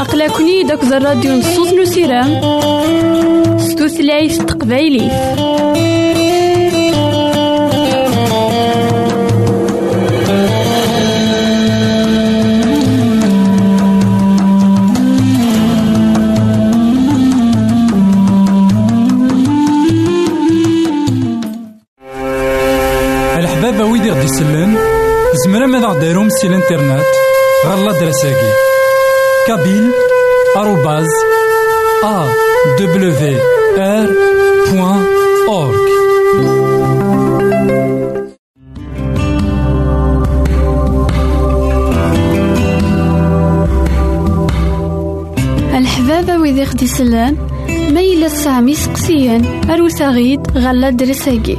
أقلكني 0.00 0.62
داك 0.62 0.82
الراديو 0.84 1.32
نصوص 1.32 1.72
نسيرام 1.72 2.40
ستوثلايف 3.58 4.42
تقبايلي 4.42 5.10
سي 26.40 26.46
الانترنت 26.46 27.06
غالا 27.66 27.92
دراساكي 27.92 28.52
كابيل 29.46 29.90
آروباز 30.56 31.06
أ 32.04 32.28
دبليو 32.78 33.40
آر 33.78 34.08
بوان 34.70 35.04
أورك 35.48 35.90
الحبابة 45.74 46.38
ويدي 46.38 46.66
خدي 46.66 46.86
سلان 46.86 47.36
ما 47.68 48.00
إلا 48.00 48.28
سامي 48.28 48.74
سقسيان 48.74 49.70
أروت 49.70 50.02
غيد 50.02 50.40
غالا 50.58 50.90
درساكي 50.90 51.58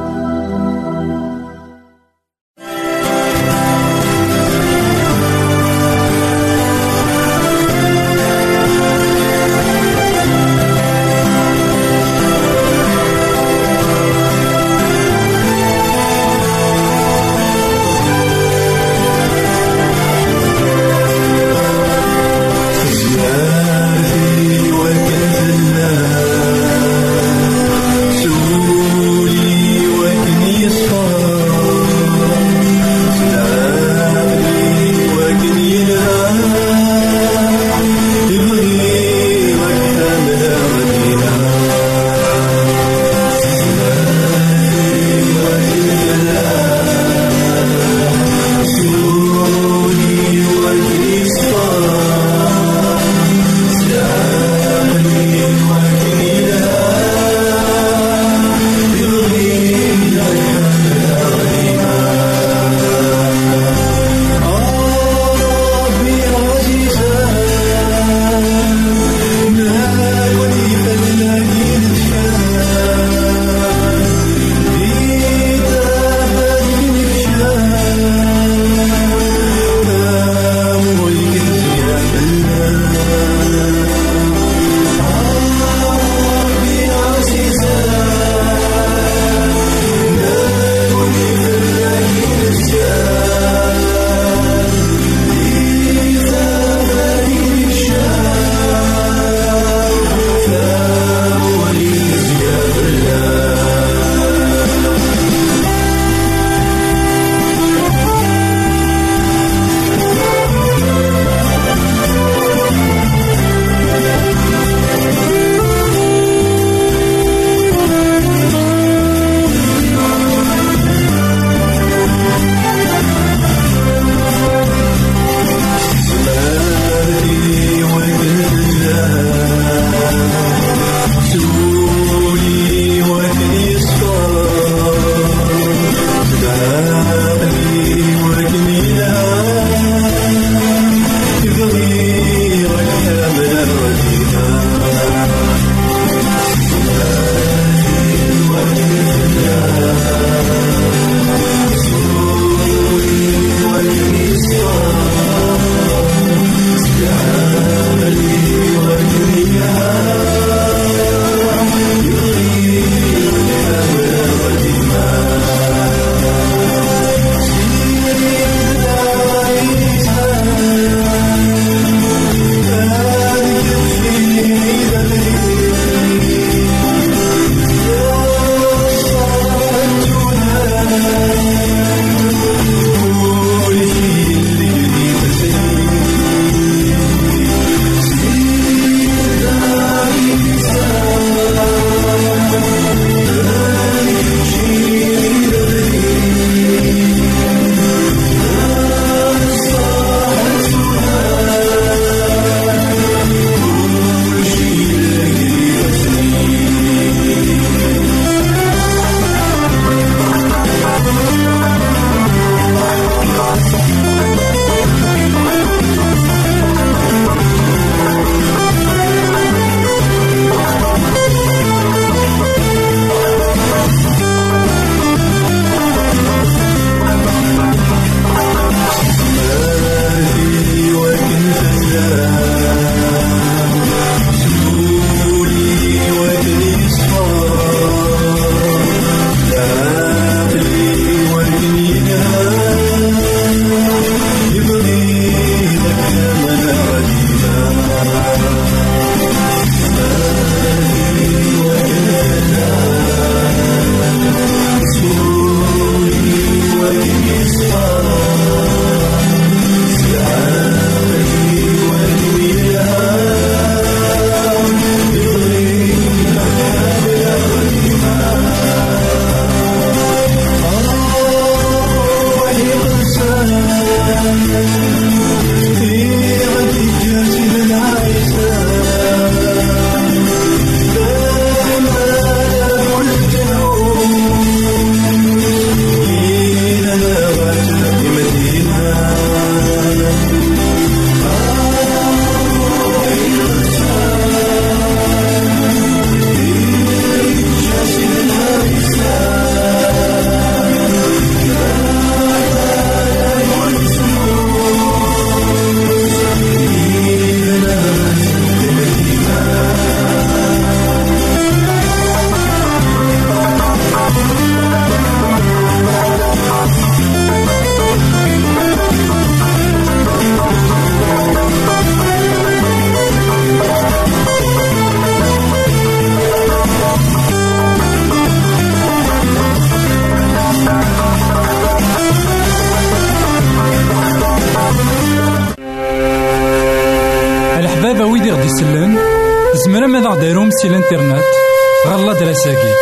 غالا 342.11 342.19
دراساكي 342.19 342.73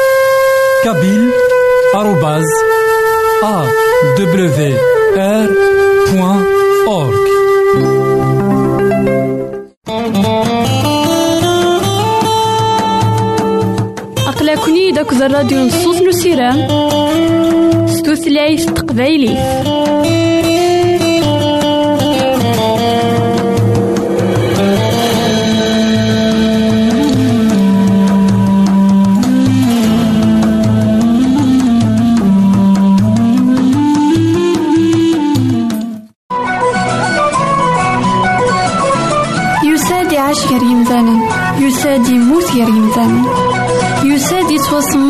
كابيل 0.84 1.31
آروباز 1.96 2.44
أ 3.44 3.66
دبليو 4.18 4.78
آر 5.18 5.50
بوان 6.12 6.46
أورك 6.88 7.30
أقلكني 14.28 14.92
داك 14.92 15.14
الراديو 15.14 15.60
نصوص 15.60 16.02
نسيران 16.02 16.68
ستوثلايف 17.88 18.66
تقبايلي 18.66 19.38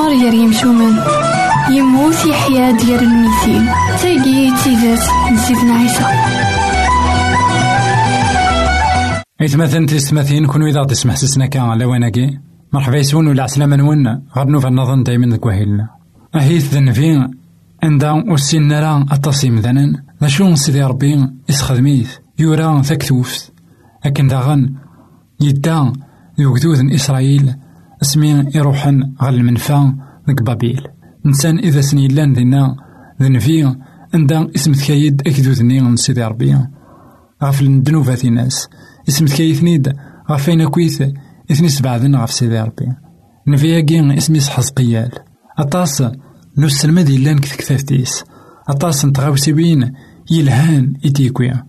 يتوسمر 0.10 0.24
غير 0.24 0.34
يمشومان 0.34 0.96
يموت 1.72 2.26
يحيا 2.26 2.72
ديال 2.72 3.04
الميتين. 3.04 3.66
تاقي 4.02 4.52
تيدات 4.64 5.04
نسيتنا 5.34 5.74
عيسى. 5.74 6.06
إثمثن 9.42 9.86
تسمثين 9.86 10.46
كونوا 10.46 10.68
إذا 10.68 10.84
تسمح 10.84 11.16
سسنا 11.16 11.46
كان 11.46 11.78
لواناكي 11.78 12.40
مرحبا 12.74 12.98
يسون 12.98 13.28
ولا 13.28 13.44
عسلامة 13.44 13.76
نون. 13.76 14.22
غير 14.38 14.48
نوفا 14.48 14.70
نظن 14.70 15.04
دايما 15.04 15.28
ذك 15.28 15.46
وهيلنا. 15.46 15.90
أهيث 16.36 16.74
ذنفين 16.74 17.32
عندها 17.84 18.24
وسين 18.28 18.72
راه 18.72 19.06
التصيم 19.12 19.60
ذنن. 19.60 19.96
ذا 20.22 20.28
شو 20.28 20.56
سيدي 20.56 20.84
ربي 20.84 21.28
يسخدميث 21.50 22.12
يورا 22.40 22.82
ثكتوفت 22.82 23.52
أكن 24.06 24.28
داغن. 24.28 24.74
يدا 25.42 25.94
يوكدود 26.38 26.92
إسرائيل. 26.94 27.56
اسمي 28.02 28.46
يروحن 28.56 29.14
غال 29.22 29.36
المنفى 29.36 29.94
ذك 30.30 30.44
بابيل. 30.44 30.88
إنسان 31.26 31.60
إذا 31.60 31.82
سنيلان 31.82 32.34
ذينا 32.34 32.76
ذنفي 33.22 33.76
عندها 34.14 34.48
اسم 34.56 34.72
تكايد 34.72 35.22
أكدودني 35.28 35.80
من 35.80 35.96
سيدي 35.96 36.24
ربي. 36.24 36.58
غاف 37.44 37.62
الدنوفات 37.62 38.26
ناس. 38.26 38.70
اسم 39.10 39.26
تكايثنيد 39.26 39.94
غاف 40.32 40.50
أين 40.50 40.68
كويث 40.68 41.02
إثني 41.52 41.70
سبعدن 41.70 42.16
غاف 42.16 42.32
سيدي 42.32 42.60
ربي. 42.60 42.88
نفياكي 43.48 44.18
اسمي 44.18 44.40
قيال. 44.76 45.12
أطاس 45.60 46.04
نسلمد 46.58 47.10
يلان 47.10 47.40
كثكتافتيس 47.40 48.24
أطاس 48.70 49.06
نتغاوسيبين 49.06 49.92
يلهان 50.32 50.94
إتيكويا. 51.06 51.66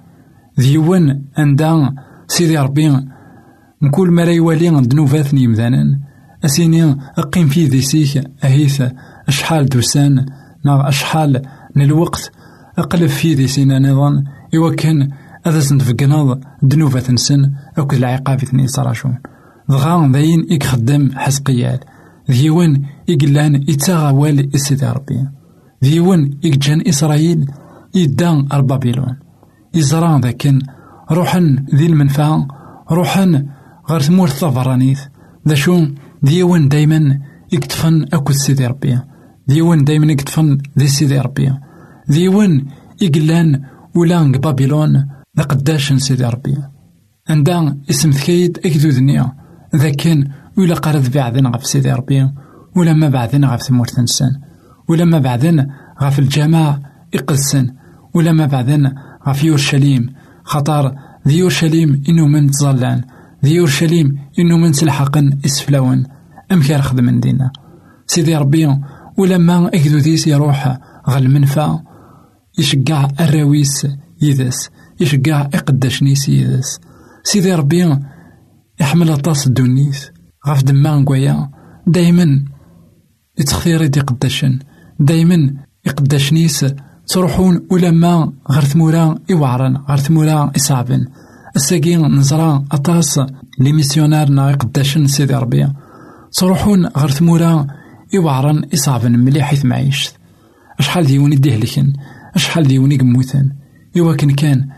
ديوان 0.59 1.25
عندها 1.39 1.95
سيدي 2.29 2.59
ربي 2.59 3.07
نقول 3.83 4.13
مرا 4.13 4.31
يوالي 4.31 4.71
دنوفات 4.81 5.35
يمذانا 5.35 6.10
أسيني 6.45 6.97
أقيم 7.19 7.49
في 7.49 7.67
ذيسيك 7.67 8.25
أهيث 8.45 8.83
أشحال 9.29 9.67
دوسان 9.67 10.27
نا 10.65 10.89
أشحال 10.89 11.43
من 11.77 11.83
الوقت 11.83 12.33
أقلب 12.79 13.07
في 13.07 13.35
ذيسينا 13.35 13.79
نظام 13.79 14.25
إوا 14.55 14.75
كان 14.75 15.11
هذا 15.47 15.61
سنتفقناض 15.61 16.41
دنوفة 16.63 17.13
نسن 17.13 17.53
أو 17.79 17.89
العقاب 17.93 18.39
ثني 18.39 18.67
صراشون. 18.67 19.19
ضغا 19.71 20.09
ذاين 20.13 20.47
إك 20.51 20.63
خدام 20.63 21.11
حسقيال. 21.15 21.81
ديوان 22.31 22.83
إقلان 23.11 23.55
إتاغا 23.69 24.11
والي 24.11 24.51
إسيدي 24.55 24.87
ربي 24.87 25.29
ديوان 25.83 26.31
إك 26.45 26.69
إسرائيل 26.89 27.51
إدان 27.97 28.49
البابيلون 28.53 29.17
إزران 29.77 30.21
ذاكن 30.21 30.59
روحن 31.11 31.65
ذي 31.75 31.87
المنفعة 31.87 32.49
روحن 32.91 33.47
غير 33.91 34.03
ثمور 34.03 34.29
ثفرانيث 34.29 35.01
ذا 35.49 35.55
شو 35.55 35.87
ديوان 36.23 36.69
دايما 36.69 37.21
يكتفن 37.53 38.07
أكو 38.13 38.33
سيدي 38.33 38.67
ربي. 38.67 38.99
ديوان 39.49 39.85
دايما 39.85 40.13
يكتفن 40.13 40.59
ذي 40.79 40.89
سيدي 40.89 41.19
ربي. 41.19 41.53
ديوان 42.09 42.67
إقلان 43.03 43.63
ولان 43.95 44.33
بابلون 44.33 45.09
ذا 45.37 45.43
قداش 45.43 45.93
سيدي 45.93 46.25
ربي. 46.25 46.57
عندها 47.29 47.77
اسم 47.91 48.11
ثكيد 48.11 48.59
أكدو 48.65 48.89
ذنيا 48.89 49.33
ذا 49.77 49.91
كان 49.91 50.29
ولا 50.59 50.75
قرد 50.75 51.13
بعدين 51.13 51.47
غف 51.47 51.67
سيدي 51.67 51.93
ربي. 51.93 52.29
ولا 52.77 52.93
ما 52.93 53.09
بعدين 53.09 53.45
غف 53.45 53.63
ثمور 53.63 53.87
تنسان 53.87 54.31
ولا 54.89 55.05
ما 55.05 55.19
بعدين 55.19 55.67
غف 56.03 56.19
الجماع 56.19 56.81
إقلسن 57.15 57.75
ولا 58.15 58.33
ما 58.33 58.47
بعدين 58.47 58.95
غف 59.29 59.45
يورشليم. 59.45 60.13
خطر 60.45 60.95
ذي 61.29 61.39
يورشليم 61.39 62.03
إنو 62.09 62.27
من 62.27 62.51
تظلان. 62.51 63.05
ذي 63.45 63.55
يورشليم 63.55 64.19
إنو 64.39 64.57
من 64.57 64.73
تلحقن 64.73 65.39
إسفلاون. 65.45 66.07
كان 66.51 66.83
خدم 66.83 67.21
دينا؟ 67.21 67.51
سيدي 68.07 68.37
ربي 68.37 68.79
ولما 69.19 69.69
أكدو 69.69 69.99
ديس 69.99 70.27
يروح 70.27 70.79
غل 71.09 71.31
منفى. 71.31 71.79
يشقع 72.59 73.09
الراويس 73.21 73.87
يدس 74.23 74.71
يشقع 75.01 75.41
إقداش 75.41 76.03
نيس 76.03 76.29
يدس 76.29 76.81
سيدي 77.25 77.55
ربي 77.55 77.97
يحمل 78.81 79.11
أطاس 79.11 79.47
الدونيس. 79.47 80.11
غاف 80.49 80.63
دما 80.63 80.97
نقويا 80.97 81.51
دايما 81.87 82.45
يتخثير 83.39 83.83
يدي 83.83 84.01
قداشن. 84.01 84.59
دايما 85.01 85.55
يقداش 85.87 86.33
نيس 86.33 86.67
تروحون 87.07 87.67
ولما 87.71 88.33
غير 88.51 88.65
ثمورا 88.65 89.19
يوعرن 89.29 89.77
غير 89.77 89.99
ثمورا 89.99 90.53
يصعبن. 90.57 91.07
الساقي 91.57 91.97
نزرا 91.97 92.65
أطاس 92.73 93.21
لي 93.59 93.73
ميسيونار 93.73 94.31
يقداشن 94.51 95.07
سيدي 95.07 95.35
ربي 95.35 95.69
تروحون 96.33 96.87
غير 96.87 97.11
ثمورا 97.11 97.67
يوعرن 98.13 98.65
يصعبن 98.73 99.19
مليح 99.19 99.47
حيث 99.47 99.65
معيشت 99.65 100.15
أشحال 100.79 101.07
ديوني 101.07 101.37
ديهلكن 101.37 101.93
أشحال 102.35 102.69
ديوني 102.69 102.97
قموثن 102.97 103.51
إوا 103.99 104.15
كان 104.15 104.31
كان 104.31 104.69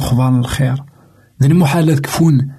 خضان 0.00 0.38
الخير. 0.38 0.82
ذي 1.42 1.48
المحالات 1.48 2.00
كفون 2.00 2.50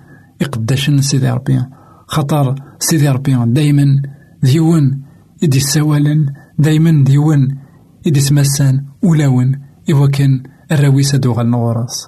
يقداشن 0.41 1.01
سيدي 1.01 1.29
ربي 1.29 1.61
خطر 2.07 2.55
سيدي 2.79 3.09
ربي 3.09 3.35
دايما 3.45 4.01
ديون 4.43 5.01
يدي 5.41 5.57
السوالن 5.57 6.33
دايما 6.59 7.03
ديون 7.03 7.57
يدي 8.05 8.19
سمسان 8.19 8.85
ولاون 9.03 9.59
إوا 9.91 10.07
كان 10.07 10.43
الراويسة 10.71 11.17
دوغال 11.17 11.51
نغراس 11.51 12.07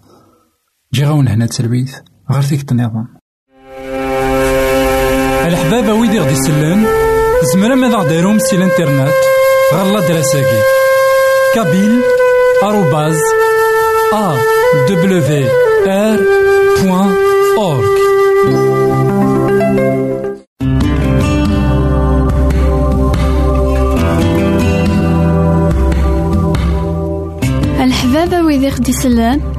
جي 0.94 1.06
غاون 1.06 1.28
هنا 1.28 1.46
تسلويث 1.46 1.96
غير 2.32 2.42
فيك 2.42 2.72
النظام. 2.72 3.08
الحبابة 5.48 5.94
ويدي 5.94 6.20
غدي 6.20 6.32
يسلن 6.32 6.86
زمرا 7.54 7.76
ماذا 7.76 7.98
غديرهم 7.98 8.40
سي 8.40 8.56
الإنترنت؟ 8.56 9.14
غالا 9.74 10.08
دراساكي. 10.08 10.62
كابيل 11.56 12.02
آروباز 12.64 13.20
أ 14.14 14.36
دبليو 14.90 15.48
آر 15.88 16.20
بوان 16.82 17.16
أورك 17.58 18.00
الحبابة 27.80 28.42
ويدي 28.42 28.72
خدي 28.72 28.92
سلان 28.94 29.59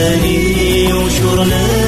ليالي 0.00 0.92
وشرنا 0.92 1.79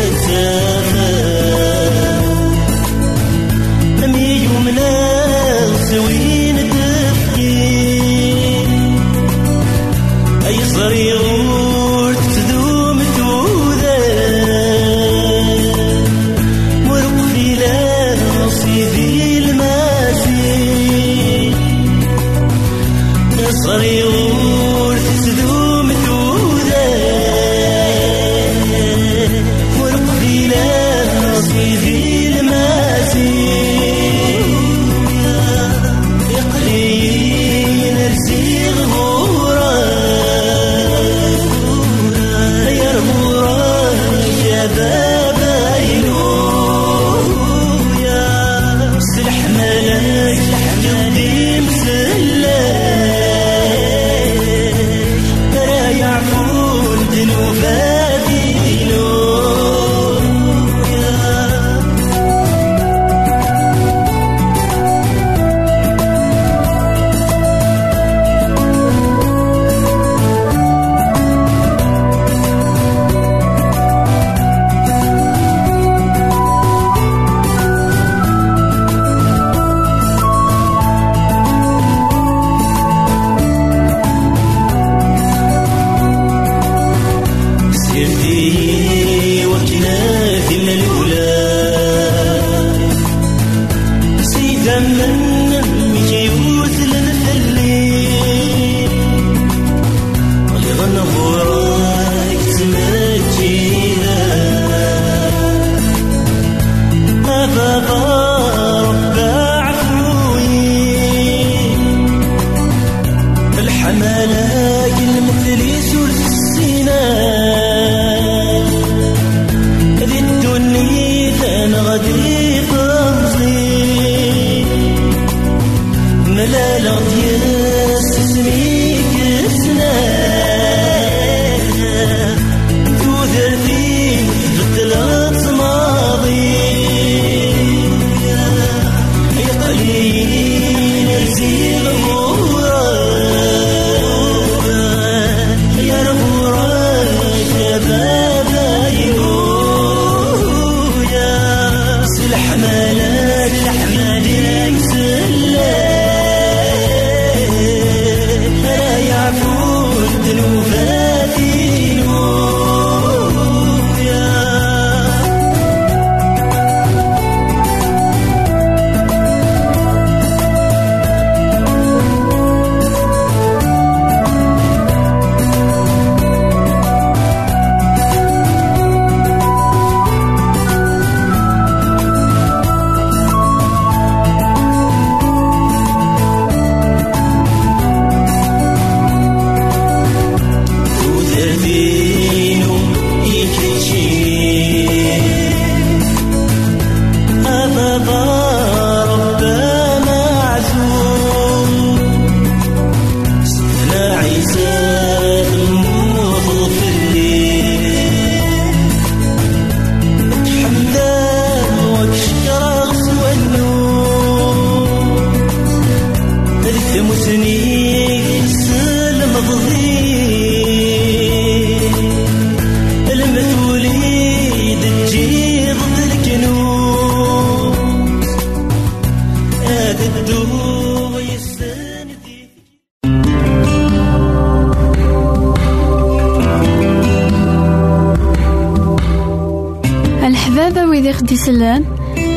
يسلان 241.52 241.84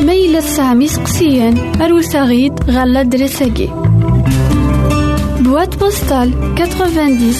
ما 0.06 0.12
يلا 0.12 0.40
تسعام 0.40 0.82
يسقسيان 0.82 1.82
أروس 1.82 2.16
غيد 2.16 2.70
غالا 2.70 3.02
دراساكي 3.02 3.70
بواد 5.40 5.78
بوستال 5.78 6.54
90 6.56 7.32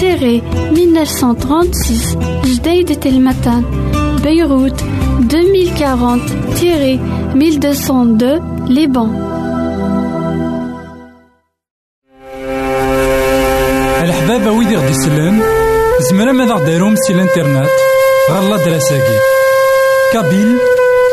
تيري 0.00 0.42
1936 0.72 2.42
جديد 2.44 3.00
تلمتان 3.00 3.64
بيروت 4.22 4.84
2040 5.34 6.20
تيري 6.60 6.94
1202 7.34 8.66
لبنان 8.68 9.34
الحبابة 14.02 14.50
ويدي 14.50 14.76
غدي 14.76 14.90
يسلم 14.90 15.42
زمرا 16.10 16.32
ماذا 16.32 16.54
غديرهم 16.54 16.96
سي 16.96 17.12
الإنترنت 17.12 17.70
غالا 18.30 18.56
دراساكي. 18.56 19.18
كابيل 20.12 20.58
arrobase 20.58 20.73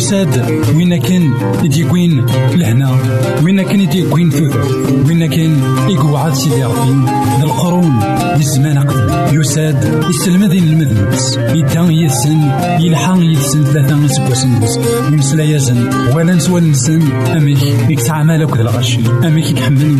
يساد 0.00 0.32
وين 0.76 0.96
كان 0.96 1.32
يديكوين 1.64 2.26
لهنا؟ 2.54 2.96
وين 3.44 3.62
كان 3.62 3.80
يديكوين 3.80 4.30
ثوث 4.30 4.56
وين 5.08 5.26
كان 5.26 5.62
يقعد 5.88 6.34
سيدي 6.34 6.64
ربي؟ 6.64 7.04
ذا 7.38 7.44
القرون 7.44 8.02
الزمان 8.36 8.78
قبل 8.78 9.38
يساد 9.40 10.04
يسلمذين 10.10 10.64
المذنبس 10.64 11.36
يدان 11.36 11.92
يسن 11.92 12.40
يلحق 12.80 13.18
يسن 13.18 13.64
ثلاثة 13.64 14.06
سكوسن 14.06 14.50
يمسلا 15.12 15.44
يزن. 15.44 15.88
ولا 16.14 16.34
نسوى 16.34 16.60
نسن. 16.60 17.02
أميك 17.36 17.62
يكسع 17.88 18.22
مالك 18.22 18.56
ذا 18.56 18.62
الغشي 18.62 19.00
أميك 19.24 19.50
يحمل 19.50 19.96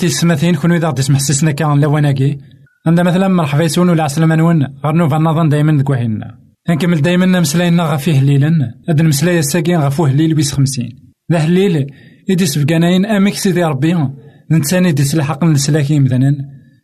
مثلا 0.00 0.08
تيسمثين 0.08 0.54
كون 0.54 0.72
إذا 0.72 0.90
تسمح 0.90 1.18
سسنا 1.18 1.52
كان 1.52 1.80
لواناكي 1.80 2.38
عندنا 2.86 3.02
مثلا 3.02 3.28
مرحبا 3.28 3.64
يسون 3.64 3.88
ولا 3.88 4.02
عسلامة 4.02 4.34
نون 4.34 4.66
غير 4.84 4.94
نوفا 4.94 5.18
نظن 5.18 5.48
دايما 5.48 5.84
وحينا. 5.90 6.38
نكمل 6.70 7.02
دايما 7.02 7.40
مسلاينا 7.40 7.82
غفيه 7.82 8.20
هليلا 8.20 8.50
هاد 8.88 9.00
المسلايا 9.00 9.38
الساكين 9.38 9.80
غفوه 9.80 10.10
هليل 10.10 10.34
بيس 10.34 10.52
خمسين. 10.52 10.88
ذا 11.32 11.38
هليل 11.38 11.86
إدي 12.30 12.46
سبقاناين 12.46 13.06
أميك 13.06 13.34
سيدي 13.34 13.64
ربي. 13.64 13.94
نتساني 14.50 14.92
دي 14.92 15.04
سلحق 15.04 15.44
نسلاكي 15.44 15.98
مثلا. 15.98 16.36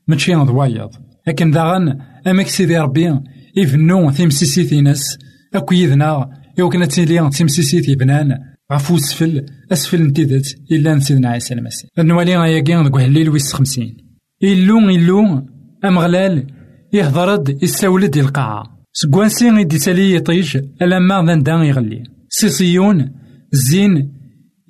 ماشي 0.08 0.34
ضوايض 0.34 0.90
لكن 1.26 1.50
داغن 1.50 1.98
أميك 2.26 2.48
سيدي 2.48 2.78
ربي. 2.78 3.20
إفنو 3.58 4.10
تيمسيسي 4.10 4.80
ناس 4.80 5.18
أكو 5.54 5.74
يذنا 5.74 6.30
يو 6.58 6.68
كانت 6.68 6.92
تيلي 6.92 7.30
تيمسيسي 7.30 7.94
بنان 7.94 8.38
غفو 8.72 8.98
سفل 8.98 9.46
أسفل 9.72 10.02
نتيدت 10.02 10.56
إلا 10.72 10.98
سيدنا 10.98 11.28
عيسى 11.28 11.54
المسيح 11.54 11.90
نوالي 11.98 12.36
غاياكي 12.36 12.82
دك 12.82 12.96
الليل 12.96 13.28
ويس 13.28 13.52
خمسين. 13.52 13.96
إلو 14.42 14.78
إلو 14.78 15.46
أمغلال 15.84 16.46
يهضرد 16.92 17.62
يستولد 17.62 18.16
القاعة. 18.16 18.62
سكوانسي 18.92 19.50
غيدي 19.50 19.78
تالي 19.78 20.14
يطيش 20.14 20.56
ألما 20.82 21.24
ذا 21.26 21.34
ندان 21.34 21.64
يغلي. 21.64 22.02
سيصيون 22.28 23.12
زين 23.52 24.12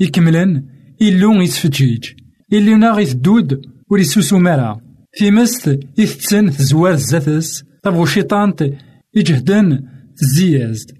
يكملن 0.00 0.64
إلو 1.02 1.40
يتفجيج. 1.40 2.04
إلو 2.52 2.76
ناغ 2.76 3.00
يتدود 3.00 3.62
وريسوسو 3.90 4.38
مارا 4.38 4.80
في 5.12 5.30
مست 5.30 5.80
يتسن 5.98 6.50
تزوار 6.50 6.92
الزاتس 6.92 7.64
طبغو 7.82 8.06
شيطانت 8.06 8.70
يجهدن 9.14 9.82
تزيازد. 10.16 10.90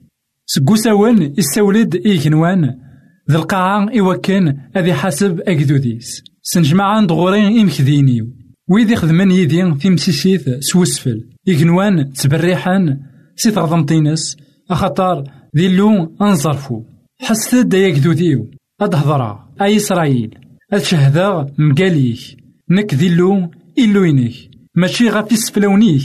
سكوساون 0.47 1.35
يستولد 1.39 1.95
إيكنوان. 2.07 2.86
ذا 3.31 3.37
القاعة 3.37 3.89
إوكان 3.99 4.57
أذي 4.77 4.95
حسب 4.95 5.41
أكدوديس. 5.41 6.23
سنجمع 6.43 7.05
دغورين 7.05 7.61
إمكذينيو 7.61 8.27
ويدي 8.69 8.97
خدمن 8.97 9.31
في 9.75 9.91
مسيسيث 9.91 10.49
سوسفل. 10.61 11.29
إغنوان 11.49 12.13
تبريحان 12.13 13.01
سي 13.37 13.51
تغضمطينس 13.51 14.37
أخطار 14.71 15.25
ذي 15.57 15.67
اللون 15.67 16.17
أنصرفو. 16.23 16.83
حسد 17.21 17.69
دا 17.69 17.79
يكدوديو 17.79 18.51
أدهضرا. 18.81 19.49
أي 19.63 19.77
إسرائيل. 19.77 20.39
أتشهدا 20.73 21.47
مقاليك 21.59 22.37
نك 22.71 22.95
ذي 22.95 23.07
اللون 23.07 23.51
إلوينيك 23.79 24.51
ماشي 24.75 25.09
غافي 25.09 25.37
سفلونيك 25.37 26.03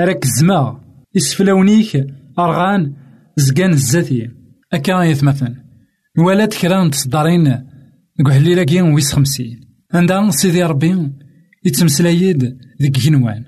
راك 0.00 0.24
الزما 0.24 0.80
يسفلونيك 1.14 2.06
أرغان 2.38 2.92
زقان 3.36 3.72
الزاتي. 3.72 4.30
أكا 4.72 5.02
يثمثن. 5.02 5.67
ولات 6.18 6.54
كرا 6.54 6.88
تصدرين 6.88 7.64
نقول 8.20 8.62
كين 8.62 8.82
ويس 8.82 9.12
خمسين 9.12 9.60
عندها 9.94 10.30
سيدي 10.30 10.62
ربي 10.62 11.12
يتمسلايد 11.64 12.58
ذيك 12.82 12.98
جنوان 12.98 13.44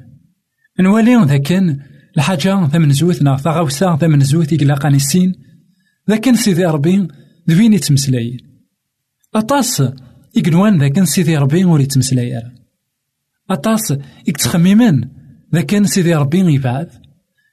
نوالي 0.80 1.24
ذاكن 1.24 1.78
الحاجة 2.16 2.66
ثمن 2.66 2.92
زوثنا 2.92 3.36
ثغاوسا 3.36 3.96
ثمن 3.96 4.20
زوث 4.20 4.52
يقلاقاني 4.52 4.96
السين 4.96 5.34
ذاكن 6.10 6.34
سيدي 6.34 6.64
ربي 6.64 7.08
ذوين 7.50 7.72
يتمسلايد 7.72 8.40
أطاس 9.34 9.82
يقنوان 10.36 10.78
ذاكن 10.78 11.04
سيدي 11.04 11.36
ربي 11.36 11.64
ور 11.64 11.80
يتمسلايد 11.80 12.42
أطاس 13.50 13.94
يتخممن 14.26 15.04
ذاكن 15.54 15.84
سيدي 15.84 16.14
ربي 16.14 16.54
يبعث. 16.54 16.88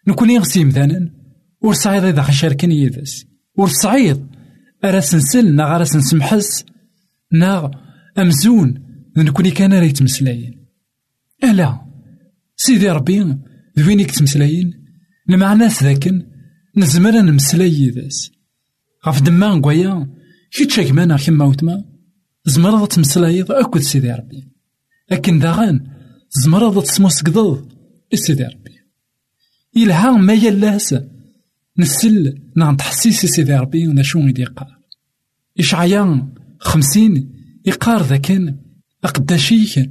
نكون 0.08 0.30
يغسي 0.30 0.63
مثلا 0.63 1.10
ور 1.62 1.75
إذا 1.86 2.21
خشاركن 2.21 2.71
يدس 2.71 3.25
ور 3.56 3.67
أرا 4.89 5.00
سنسل 5.00 5.56
ناغ 5.56 5.76
أرا 5.76 5.84
سنسمحس 5.84 6.65
ناغ 7.32 7.71
أمزون 8.17 8.84
نكوني 9.17 9.52
كان 9.52 9.73
راه 9.73 9.84
يتمسلاين 9.84 10.65
ألا 11.43 11.82
سيدي 12.56 12.89
ربي 12.89 13.38
ذوين 13.80 14.00
يتمسلاين 14.00 14.73
المعناس 15.30 15.84
ذاكن 15.84 16.26
نزمر 16.78 17.21
نمسلاي 17.21 17.73
يداس 17.73 18.32
غف 19.08 19.21
دما 19.21 19.56
نقويا 19.56 20.08
كي 20.52 20.65
تشاكمانا 20.65 21.17
كيما 21.17 21.45
وتما 21.45 21.84
زمرض 22.47 22.88
تمسلايض 22.88 23.52
أكد 23.52 23.80
سيدي 23.80 24.12
ربي. 24.12 24.52
لكن 25.12 25.39
داغن 25.39 25.88
زمرض 26.30 26.84
تسموسكضض 26.84 27.71
سيدي 28.13 28.43
ربي. 28.43 28.76
يلها 29.76 30.12
ما 30.12 30.34
يلاس 30.34 30.95
نسل 31.78 32.41
نعم 32.56 32.76
تحسيس 32.76 33.26
سيدي 33.26 33.56
ربي 33.56 33.88
ونا 33.88 34.04
شو 34.04 34.19
غيدي 34.19 34.41
يقار 34.41 34.77
إشعيا 35.60 36.34
خمسين 36.60 37.32
يقار 37.65 38.04
ذاكن 38.04 38.56
أقداشيك 39.04 39.89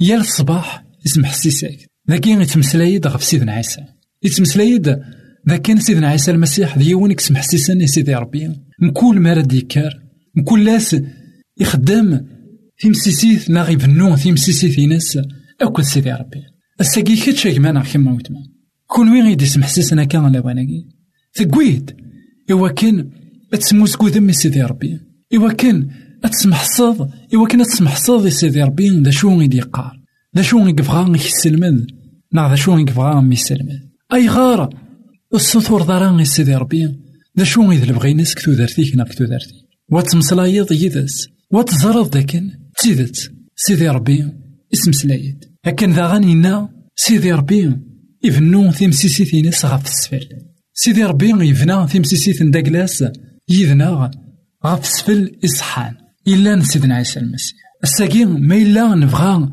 يا 0.00 0.16
الصباح 0.16 0.84
اسم 1.06 1.24
حسيسك 1.24 1.78
ذاكي 2.10 2.30
يتمسلايد 2.30 3.06
غف 3.06 3.24
سيدنا 3.24 3.52
عيسى 3.52 3.84
يتمسلايد 4.22 4.98
ذاكن 5.48 5.80
سيدنا 5.80 6.08
عيسى 6.08 6.30
المسيح 6.30 6.78
ديون 6.78 7.10
يكسم 7.10 7.36
حسيسا 7.36 7.86
سيدي 7.86 8.14
ربي. 8.14 8.50
مكول 8.80 9.20
ما 9.20 9.46
يكار. 9.52 10.02
مكول 10.34 10.64
لاس 10.64 10.96
يخدم 11.60 12.20
في 12.76 12.90
مسيسيث 12.90 13.50
ناغي 13.50 13.76
بنون 13.76 14.16
في 14.16 14.32
مسيسيث 14.32 14.78
ناس. 14.78 15.18
أكل 15.60 15.84
سيدي 15.84 16.12
ربي. 16.12 16.42
الساقي 16.80 17.16
كتشاك 17.16 17.52
كيما 17.52 17.82
كيما 17.82 18.12
وتما 18.12 18.38
كون 18.86 19.08
وين 19.08 19.24
غيدي 19.24 19.44
يسمح 19.44 19.68
سيسنا 19.68 20.04
كان 20.04 20.36
لواناكي 20.36 20.86
ثقويد 21.34 21.96
إوا 22.50 22.68
كان 22.68 23.10
تسموسكو 23.56 24.08
ذم 24.08 24.32
سيدي 24.32 24.62
ربي. 24.62 25.00
إوا 25.34 25.52
كان 25.52 25.88
أتسمحصد 26.24 27.10
إوا 27.34 27.46
كان 27.46 27.60
أتسمحصد 27.60 28.28
سيدي 28.28 28.62
ربي. 28.62 29.00
دا 29.00 29.10
شو 29.10 29.38
غيدي 29.38 29.56
يقار 29.56 29.92
دا 30.34 30.42
شو 30.42 30.58
غيدي 30.62 30.82
يبغى 30.82 31.18
يسلمد 31.26 31.86
نا 32.32 32.48
دا 32.48 32.54
شو 32.54 32.78
يسلمد 32.78 33.80
أي 34.14 34.28
غار 34.28 34.74
السطور 35.34 35.82
دارا 35.82 36.24
سيدي 36.24 36.54
ربي. 36.54 36.98
دا 37.36 37.44
شو 37.44 37.62
غيدي 37.70 37.84
البغي 37.84 38.14
ناس 38.14 38.34
كتو 38.34 38.52
دارتيك 38.52 38.96
نا 38.96 39.04
كتو 39.04 39.24
دارتي. 39.24 39.66
واتمسلايض 39.92 40.72
يدس 40.72 41.28
واتزرد 41.50 42.10
داكن 42.10 42.50
تيدت 42.78 43.32
سيدي 43.56 43.88
ربي 43.88 44.32
اسم 44.74 44.92
سلايد. 44.92 45.44
لكن 45.66 45.92
ذا 45.92 46.06
غنينا 46.06 46.68
سيدي 46.96 47.32
ربي 47.32 47.76
يفنو 48.24 48.72
تيمسيسي 48.72 49.42
ناس 49.42 49.64
غف 49.64 49.84
السفل. 49.84 50.28
سيدي 50.74 51.04
ربي 51.04 51.28
يبنى 51.28 51.86
تيمسيسيت 51.86 52.42
داكلاس 52.42 53.04
يذنا 53.48 54.10
غف 54.66 54.86
سفل 54.86 55.36
إصحان. 55.44 55.94
إلا 56.28 56.62
سيدنا 56.62 56.94
عيسى 56.94 57.20
المسيح. 57.20 57.56
الساقي 57.84 58.24
ما 58.24 58.56
إلا 58.56 58.94
نبغى 58.94 59.48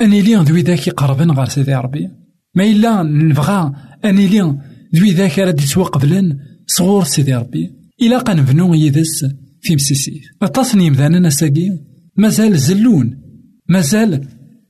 أن 0.00 0.12
يلي 0.12 0.34
ذوي 0.34 0.62
ذاك 0.62 0.86
يقربن 0.86 1.30
غير 1.30 1.48
سيدي 1.48 1.74
ربي. 1.74 2.08
ما 2.54 2.64
إلا 2.64 3.02
نبغى 3.02 3.72
أن 4.04 4.18
يلي 4.18 4.58
ذوي 4.96 5.10
ذاك 5.12 5.38
راه 5.38 5.48
يتوقبلن 5.48 6.38
صغور 6.66 7.04
سيدي 7.04 7.34
ربي. 7.34 7.70
إلا 8.02 8.18
قنبنو 8.18 8.74
يدس 8.74 9.24
في 9.60 9.74
مسيسيت 9.74 10.22
أتصني 10.42 10.90
مذانا 10.90 11.30
ساقي 11.30 11.78
مازال 12.16 12.58
زلون. 12.58 13.22
مازال 13.68 14.28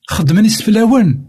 خدمن 0.09 0.45
يسفلاون 0.45 1.25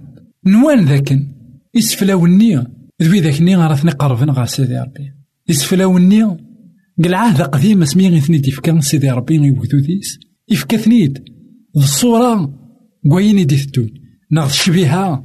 نوان 0.45 0.85
ذاكن. 0.85 1.33
يسفلاوني 1.75 2.63
ذوي 3.01 3.19
ذاك 3.19 3.41
ني 3.41 3.55
غارثني 3.55 3.91
قربن 3.91 4.29
غا 4.29 4.45
سيدي 4.45 4.77
ربي. 4.79 5.13
يسفلاوني 5.49 6.46
قلعاه 7.03 7.37
ذا 7.37 7.43
قديم 7.43 7.81
اسمي 7.81 8.09
غي 8.09 8.19
ثنيد 8.21 8.47
يفكا 8.47 8.79
سيدي 8.79 9.09
ربي 9.09 9.39
غي 9.39 9.51
وكتوثيس 9.51 10.19
يفكا 10.49 10.77
ثنيد 10.77 11.23
الصورة 11.77 12.53
قويني 13.11 13.43
دي 13.43 13.57
ثتون 13.57 13.89
نغض 14.31 14.49
الشبيهة 14.49 15.23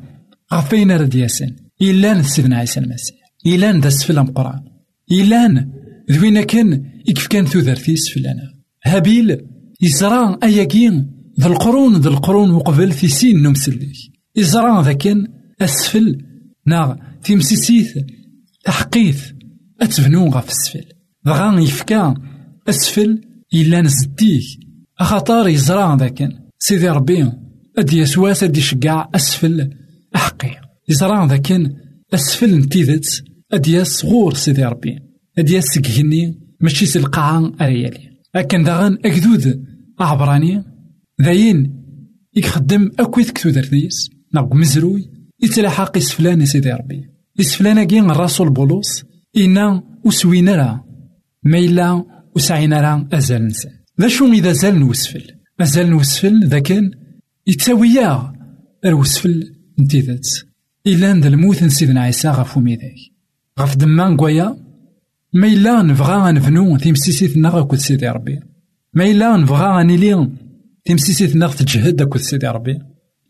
غفين 0.54 0.90
رد 0.90 1.14
ياسين. 1.14 1.56
إلا 1.82 2.22
سيدنا 2.22 2.56
عيسى 2.56 2.80
المسيح 2.80 3.16
إلا 3.46 3.80
ذا 3.80 3.88
سفل 3.88 4.18
القرآن 4.18 4.61
إلا 5.12 5.68
ذوينا 6.11 6.42
كان 6.42 6.85
يكف 7.08 7.26
كان 7.26 7.46
ثوثرتيس 7.46 8.14
فلانا 8.14 8.42
هابيل. 8.85 9.38
يزرع 9.80 10.38
أياكين 10.42 11.11
ذا 11.40 11.46
القرون. 11.46 12.00
ذا 12.00 12.08
القرون 12.08 12.50
وقبل 12.50 12.92
في 12.92 13.08
سين 13.08 13.42
نمسلك 13.42 13.88
يزرع 14.37 14.80
ذا 14.80 14.92
كان 14.92 15.26
أسفل. 15.61 16.24
ناغ. 16.66 16.94
تيمسيسيث 17.24 17.98
تحقيث 18.64 19.30
أتبنو 19.80 20.28
غف 20.28 20.48
السفل 20.48 20.91
دغا 21.24 21.61
يفكا 21.61 22.14
أسفل 22.68 23.20
إلا 23.54 23.80
نزديك 23.80 24.42
أخطار 24.98 25.48
يزرع 25.48 25.94
ذاك 25.94 26.28
سيدي 26.58 26.88
ربي 26.88 27.32
أدي 27.78 27.98
يسواس 27.98 28.42
أدي 28.42 28.61
يشقع 28.61 29.08
أسفل 29.14 29.70
أحقي 30.16 30.50
يزرع 30.88 31.24
ذاك 31.24 31.72
أسفل 32.14 32.58
نتيذت 32.58 33.24
أدي 33.52 33.85
صغور 33.85 34.35
سيدي 34.35 34.64
ربي 34.64 34.98
أدي 35.38 35.61
سكهني 35.61 36.38
ماشي 36.61 36.87
سلقاعة 36.87 37.52
أريالي 37.61 38.11
أكن 38.35 38.64
داغن 38.64 38.98
أكدود 39.04 39.64
أعبراني 40.00 40.64
ذاين 41.22 41.82
يخدم 42.35 42.90
أكويت 42.98 43.30
كتو 43.30 43.50
درديس 43.50 44.11
ناق 44.35 44.54
مزروي 44.54 45.11
يتلاحق 45.42 45.96
يسفلان 45.96 46.46
سيدي 46.46 46.72
ربي 46.72 47.04
يسفلان 47.38 47.85
كين 47.85 48.11
الرسول 48.11 48.50
بولوس 48.50 49.04
إنا 49.37 49.82
وسوينا 50.04 50.85
ما 51.44 51.59
إلا 51.59 52.05
وسعينا 52.37 52.81
راه 52.81 53.09
أزال 53.12 53.46
نسان 53.46 53.72
ذا 54.00 54.09
شو 54.09 54.33
إذا 54.33 54.52
زال 54.52 54.78
نوسفل؟ 54.78 55.22
أزال 55.61 55.90
نوسفل 55.90 56.46
ذا 56.46 56.59
كان 56.59 56.90
يتساويا 57.46 58.33
الوسفل 58.85 59.55
نتي 59.81 60.00
ذات. 60.00 60.26
إلا 60.87 61.20
ذا 61.20 61.28
الموت 61.28 61.64
سيدنا 61.64 62.00
عيسى 62.00 62.28
غفو 62.28 62.61
ميداك 62.61 62.94
غف 63.61 63.76
دمان 63.76 64.16
قويا 64.16 64.57
ما 65.33 65.46
إلا 65.46 65.83
نبغى 65.83 66.33
نفنو 66.33 66.76
تيمسيسيتنا 66.76 67.48
غاكود 67.48 67.78
سيدي 67.78 68.09
ربي. 68.09 68.40
ما 68.94 69.05
إلا 69.11 69.37
نبغى 69.37 69.85
نيلي 69.85 70.31
تيمسيسيتنا 70.85 71.46
تجهد 71.46 72.02
أكود 72.02 72.20
سيدي 72.20 72.46
ربي. 72.46 72.78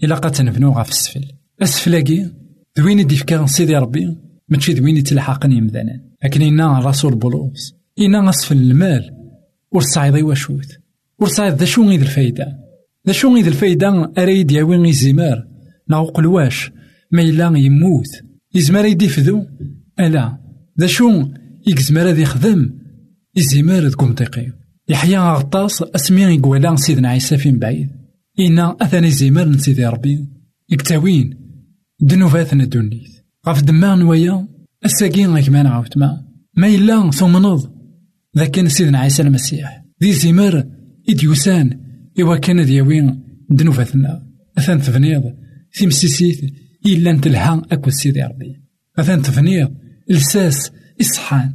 إلا 0.05 0.15
قد 0.15 0.31
تنفنو 0.31 0.73
غف 0.73 0.89
السفل. 0.89 1.25
أسفلاكي 1.63 2.31
دوين 2.77 3.07
ديفكا 3.07 3.47
سيدي 3.47 3.77
ربي 3.77 4.17
ماشي 4.49 4.73
دوين 4.75 4.97
يتلحقني 4.97 5.61
مذانا 5.61 6.01
لكن 6.25 6.43
إنا 6.43 6.79
الرسول 6.79 7.15
بولوس. 7.15 7.82
إنا 8.01 8.31
أسفل 8.31 8.57
المال. 8.57 9.11
ورصايد 9.73 10.15
واشوت 10.15 10.79
ورصايد 11.19 11.55
ذا 11.55 11.65
شو 11.65 11.89
غيد 11.89 12.01
الفايدة؟ 12.01 12.47
ذا 13.07 13.13
شو 13.13 13.35
غيد 13.35 13.47
الفايدة؟ 13.47 14.13
أريد 14.19 14.51
ياوي 14.51 14.77
غي 14.77 14.93
زمار. 14.93 15.47
ناو 15.89 16.05
قلواش 16.05 16.71
ما 17.11 17.23
إلا 17.23 17.59
يموت. 17.59 18.09
يزمار 18.55 18.85
يديفذو 18.85 19.47
ألا. 20.01 20.39
ذا 20.81 20.87
شو 20.87 21.29
يكزمر 21.67 22.11
هذا 22.11 22.21
يخدم 22.21 22.71
يزمار 23.37 23.89
تقوم 23.89 24.13
دقيق 24.13 24.55
يحيى 24.89 25.19
غطاس 25.19 25.83
أسمي 25.83 26.23
يقولا 26.23 26.77
سيدنا 26.77 27.09
عيسى 27.09 27.37
فين 27.37 27.59
بعيد. 27.59 27.89
إنا 28.41 28.77
أثني 28.81 29.11
زمار 29.11 29.49
نسيدي 29.49 29.87
ربي. 29.87 30.29
يكتاوين. 30.71 31.39
دنوفات 32.01 32.55
ندونيت 32.55 33.11
غف 33.49 33.63
دمان 33.63 33.99
نوايا. 33.99 34.49
الساقين 34.85 35.31
غيك 35.35 35.49
ما 35.49 35.85
ما. 35.97 36.25
ما 36.57 36.67
إلا 36.67 37.11
ثم 37.11 37.37
نض. 37.37 37.82
ذا 38.37 38.47
كان 38.47 38.69
سيدنا 38.69 38.99
عيسى 38.99 39.23
المسيح 39.23 39.85
ذي 40.03 40.13
زمار 40.13 40.69
إديوسان 41.09 41.81
إوا 42.21 42.37
كان 42.37 42.67
دياوين 42.67 43.23
دنوفاتنا 43.51 44.27
أثان 44.59 44.81
تفنيض 44.81 45.23
مسيسيت 45.83 46.41
إلا 46.87 47.13
نتلها 47.13 47.63
أكو 47.71 47.91
سيدي 47.91 48.23
ربي. 48.23 48.63
أثان 48.99 49.23
تفنيض 49.23 49.75
لساس 50.11 50.71
إصحان 51.01 51.53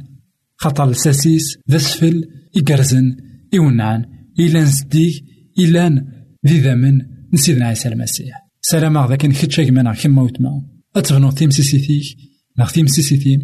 خطر 0.56 0.90
لساسيس 0.90 1.58
ذا 1.70 1.78
سفل 1.78 2.24
إقرزن 2.56 3.16
إونعان 3.54 4.04
إلا 4.38 4.62
نسديك 4.62 5.24
إلا 5.58 6.06
ذي 6.46 6.60
ذمن 6.60 7.00
نسيدنا 7.32 7.66
عيسى 7.66 7.88
المسيح. 7.88 8.36
سلام 8.60 9.08
ذا 9.08 9.16
كان 9.16 9.32
كتشا 9.32 9.64
كما 9.64 9.94
كما 9.94 10.22
وتما 10.22 10.62
أتغنو 10.96 11.30
تيمسيسيتيك 11.30 12.16
ناغ 12.58 12.70
تيمسيسيتيم 12.70 13.40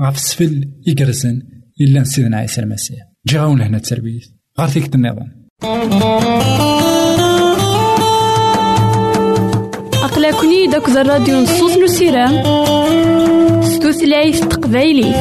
غاف 0.00 0.18
سفل 0.18 0.70
إقرزن 0.88 1.42
إلا 1.80 2.04
سيدنا 2.04 2.36
عيسى 2.36 2.60
المسيح. 2.60 2.98
جي 3.28 3.38
غاون 3.38 3.58
لهنا 3.58 3.76
التربية. 3.76 4.20
غار 4.60 4.68
فيك 4.68 4.94
النظام 4.94 5.46
أقلكني 10.04 10.66
داك 10.66 10.88
الراديو 10.88 11.40
نصوص 11.40 11.76
نسيرام 11.76 12.42
ستوثلايف 13.62 14.44
تقبايلي 14.44 15.14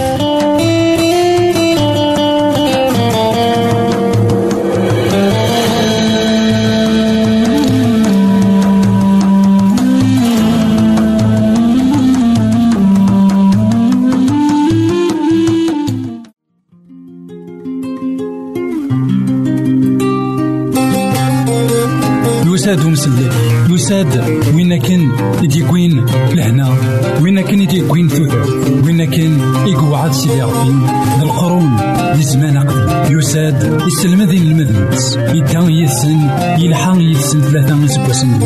يساد 22.66 22.86
ومسلي 22.86 23.30
يساد 23.70 24.24
وين 24.56 24.78
كان 24.78 25.12
يديكوين 25.44 26.06
لهنا؟ 26.34 26.78
وين 27.22 27.42
كان 27.42 27.62
يديكوين 27.62 28.10
ثوثر 28.10 28.46
وين 28.86 29.06
كان 29.06 29.40
يقعد 29.68 30.12
سيدي 30.12 30.42
ربي 30.42 30.74
القرون 31.22 31.78
لزمان 32.16 32.58
قبل 32.58 33.18
يساد 33.18 33.82
يسلم 33.88 34.22
ذي 34.22 34.38
المذنبس 34.38 35.16
يدان 35.16 35.70
يسن 35.70 36.30
يلحق 36.58 36.98
يسن 36.98 37.42
ثلاثة 37.42 37.76
من 37.76 37.88
سبوسن 37.88 38.42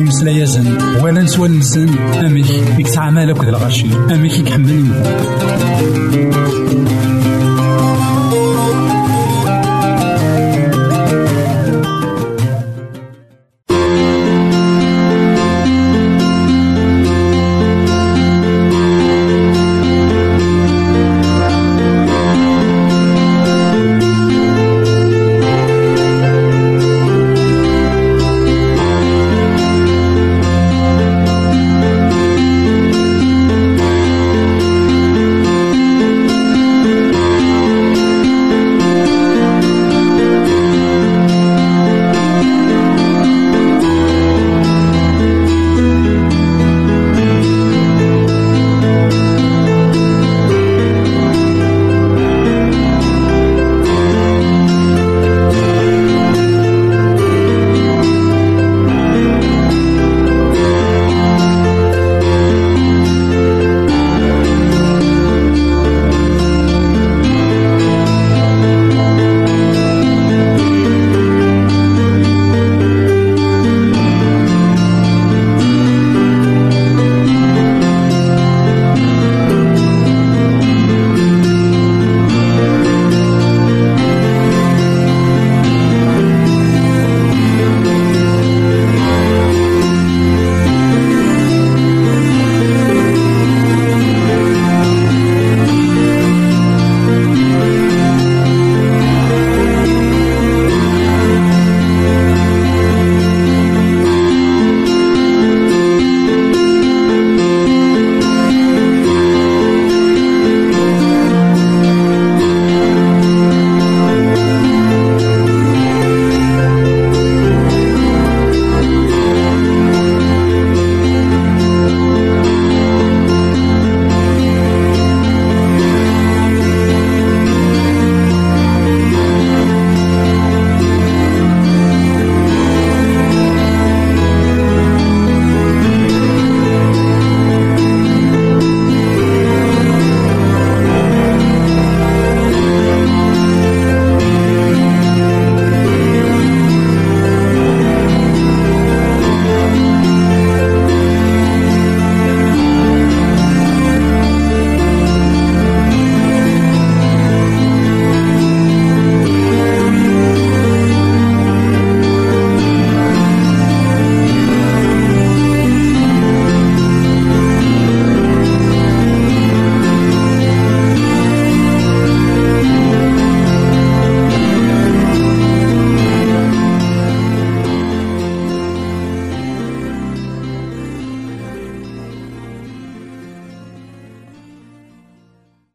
يمسلا 0.00 0.30
يزن 0.30 0.78
ولا 1.02 1.22
نسوى 1.22 1.48
المسن. 1.48 1.88
أمك 1.98 2.50
يكسع 2.78 3.10
مالك 3.10 3.44
ذا 3.44 3.50
الغشي 3.50 3.86
أمك 4.10 4.38
يكحمل 4.38 4.84